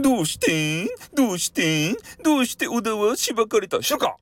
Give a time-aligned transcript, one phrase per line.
[0.00, 3.82] どうしてどうしてどうして小田はしばかれた？
[3.82, 4.16] しか